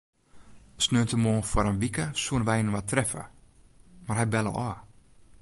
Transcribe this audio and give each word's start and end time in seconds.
Sneontemoarn 0.85 1.47
foar 1.49 1.67
in 1.71 1.81
wike 1.83 2.05
soene 2.23 2.45
wy 2.47 2.57
inoar 2.61 2.85
treffe, 2.89 3.23
mar 4.05 4.19
hy 4.19 4.25
belle 4.33 4.51
ôf. 4.67 4.77